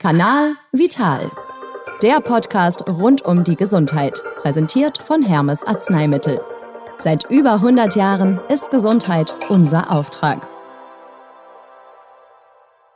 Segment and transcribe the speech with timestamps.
[0.00, 1.28] Kanal Vital.
[2.04, 6.40] Der Podcast rund um die Gesundheit, präsentiert von Hermes Arzneimittel.
[6.98, 10.46] Seit über 100 Jahren ist Gesundheit unser Auftrag.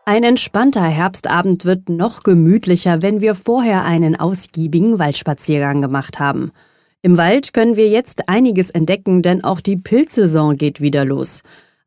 [0.04, 6.52] Ein entspannter Herbstabend wird noch gemütlicher, wenn wir vorher einen ausgiebigen Waldspaziergang gemacht haben.
[7.02, 11.42] Im Wald können wir jetzt einiges entdecken, denn auch die Pilzsaison geht wieder los.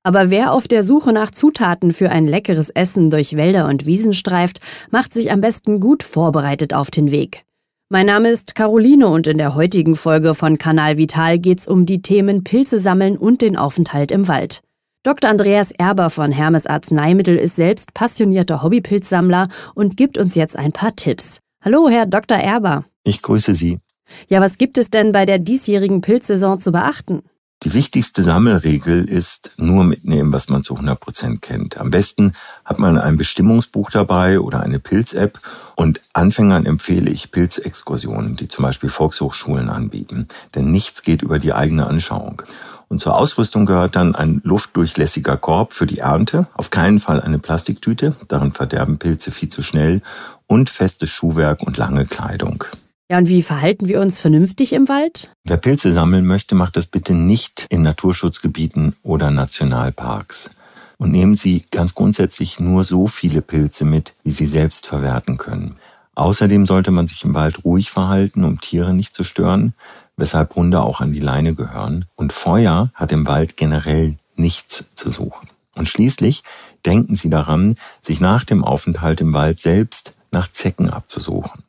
[0.05, 4.13] Aber wer auf der Suche nach Zutaten für ein leckeres Essen durch Wälder und Wiesen
[4.13, 4.59] streift,
[4.91, 7.41] macht sich am besten gut vorbereitet auf den Weg.
[7.89, 12.03] Mein Name ist Caroline und in der heutigen Folge von Kanal Vital geht's um die
[12.03, 14.61] Themen Pilze sammeln und den Aufenthalt im Wald.
[15.01, 15.27] Dr.
[15.27, 20.95] Andreas Erber von Hermes Arzneimittel ist selbst passionierter Hobbypilzsammler und gibt uns jetzt ein paar
[20.95, 21.39] Tipps.
[21.63, 22.37] Hallo, Herr Dr.
[22.37, 22.85] Erber.
[23.03, 23.79] Ich grüße Sie.
[24.27, 27.23] Ja, was gibt es denn bei der diesjährigen Pilzsaison zu beachten?
[27.63, 31.77] Die wichtigste Sammelregel ist nur mitnehmen, was man zu 100 Prozent kennt.
[31.77, 32.33] Am besten
[32.63, 35.39] hat man ein Bestimmungsbuch dabei oder eine Pilz-App
[35.75, 40.27] und Anfängern empfehle ich Pilzexkursionen, die zum Beispiel Volkshochschulen anbieten.
[40.53, 42.43] Denn nichts geht über die eigene Anschauung.
[42.87, 47.39] Und zur Ausrüstung gehört dann ein luftdurchlässiger Korb für die Ernte, auf keinen Fall eine
[47.39, 50.01] Plastiktüte, darin verderben Pilze viel zu schnell,
[50.45, 52.63] und festes Schuhwerk und lange Kleidung.
[53.09, 55.31] Ja, und wie verhalten wir uns vernünftig im Wald?
[55.43, 60.49] Wer Pilze sammeln möchte, macht das bitte nicht in Naturschutzgebieten oder Nationalparks.
[60.97, 65.75] Und nehmen Sie ganz grundsätzlich nur so viele Pilze mit, wie Sie selbst verwerten können.
[66.15, 69.75] Außerdem sollte man sich im Wald ruhig verhalten, um Tiere nicht zu stören,
[70.17, 72.05] weshalb Hunde auch an die Leine gehören.
[72.15, 75.49] Und Feuer hat im Wald generell nichts zu suchen.
[75.75, 76.41] Und schließlich
[76.87, 81.64] denken Sie daran, sich nach dem Aufenthalt im Wald selbst nach Zecken abzusuchen.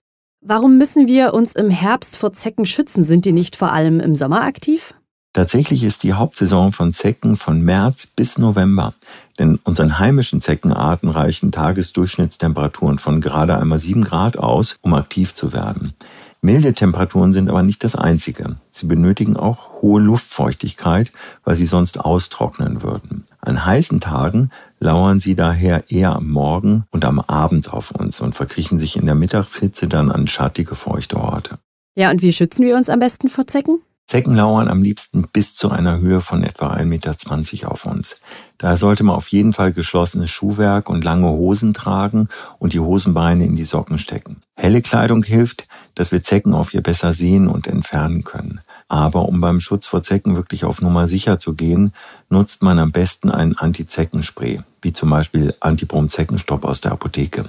[0.49, 3.03] Warum müssen wir uns im Herbst vor Zecken schützen?
[3.03, 4.95] Sind die nicht vor allem im Sommer aktiv?
[5.33, 8.95] Tatsächlich ist die Hauptsaison von Zecken von März bis November.
[9.41, 15.53] Denn unseren heimischen Zeckenarten reichen Tagesdurchschnittstemperaturen von gerade einmal sieben Grad aus, um aktiv zu
[15.53, 15.95] werden.
[16.43, 18.55] Milde Temperaturen sind aber nicht das einzige.
[18.71, 21.11] Sie benötigen auch hohe Luftfeuchtigkeit,
[21.43, 23.26] weil sie sonst austrocknen würden.
[23.47, 28.35] An heißen Tagen lauern sie daher eher am Morgen und am Abend auf uns und
[28.35, 31.57] verkriechen sich in der Mittagshitze dann an schattige, feuchte Orte.
[31.95, 33.79] Ja, und wie schützen wir uns am besten vor Zecken?
[34.09, 38.21] Zecken lauern am liebsten bis zu einer Höhe von etwa 1,20 Meter auf uns.
[38.59, 43.47] Daher sollte man auf jeden Fall geschlossenes Schuhwerk und lange Hosen tragen und die Hosenbeine
[43.47, 44.43] in die Socken stecken.
[44.57, 48.61] Helle Kleidung hilft, dass wir Zecken auf ihr besser sehen und entfernen können.
[48.89, 51.93] Aber um beim Schutz vor Zecken wirklich auf Nummer sicher zu gehen,
[52.29, 57.47] nutzt man am besten ein Anti-Zeckenspray, wie zum Beispiel Antibrom-Zeckenstopp aus der Apotheke.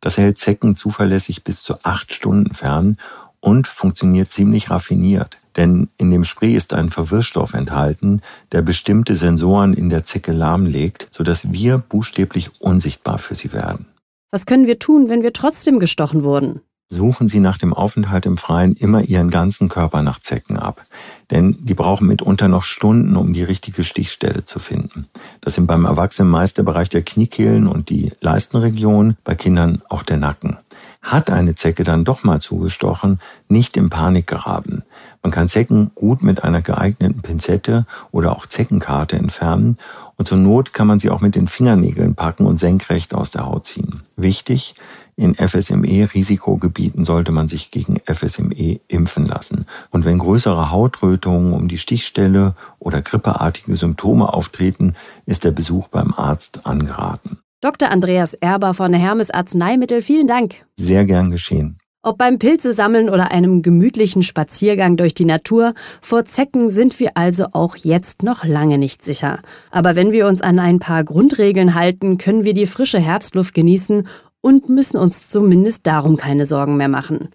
[0.00, 2.98] Das hält Zecken zuverlässig bis zu acht Stunden fern
[3.40, 5.38] und funktioniert ziemlich raffiniert.
[5.56, 8.20] Denn in dem Spray ist ein Verwirrstoff enthalten,
[8.52, 13.86] der bestimmte Sensoren in der Zecke lahmlegt, sodass wir buchstäblich unsichtbar für sie werden.
[14.30, 16.60] Was können wir tun, wenn wir trotzdem gestochen wurden?
[16.88, 20.84] Suchen Sie nach dem Aufenthalt im Freien immer Ihren ganzen Körper nach Zecken ab.
[21.30, 25.06] Denn die brauchen mitunter noch Stunden, um die richtige Stichstelle zu finden.
[25.40, 30.04] Das sind beim Erwachsenen meist der Bereich der Kniekehlen und die Leistenregion, bei Kindern auch
[30.04, 30.58] der Nacken.
[31.02, 34.82] Hat eine Zecke dann doch mal zugestochen, nicht in Panik geraten.
[35.22, 39.78] Man kann Zecken gut mit einer geeigneten Pinzette oder auch Zeckenkarte entfernen
[40.16, 43.46] und zur Not kann man sie auch mit den Fingernägeln packen und senkrecht aus der
[43.46, 44.02] Haut ziehen.
[44.16, 44.74] Wichtig,
[45.16, 49.66] in FSME-Risikogebieten sollte man sich gegen FSME impfen lassen.
[49.90, 54.94] Und wenn größere Hautrötungen um die Stichstelle oder grippeartige Symptome auftreten,
[55.24, 57.38] ist der Besuch beim Arzt angeraten.
[57.62, 57.90] Dr.
[57.90, 60.66] Andreas Erber von Hermes Arzneimittel, vielen Dank.
[60.76, 61.78] Sehr gern geschehen.
[62.06, 67.46] Ob beim Pilzesammeln oder einem gemütlichen Spaziergang durch die Natur, vor Zecken sind wir also
[67.50, 69.40] auch jetzt noch lange nicht sicher.
[69.72, 74.06] Aber wenn wir uns an ein paar Grundregeln halten, können wir die frische Herbstluft genießen
[74.46, 77.30] und müssen uns zumindest darum keine Sorgen mehr machen.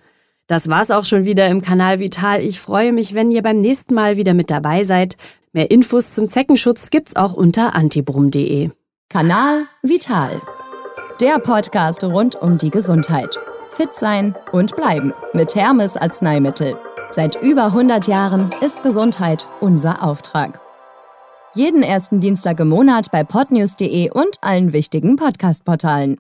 [0.48, 2.40] Das war's auch schon wieder im Kanal Vital.
[2.40, 5.18] Ich freue mich, wenn ihr beim nächsten Mal wieder mit dabei seid.
[5.52, 8.70] Mehr Infos zum Zeckenschutz gibt's auch unter antibrum.de.
[9.10, 10.42] Kanal Vital.
[11.20, 13.38] Der Podcast rund um die Gesundheit
[13.76, 16.78] fit sein und bleiben mit Hermes Arzneimittel.
[17.10, 20.62] Seit über 100 Jahren ist Gesundheit unser Auftrag.
[21.56, 26.18] Jeden ersten Dienstag im Monat bei podnews.de und allen wichtigen Podcast-Portalen.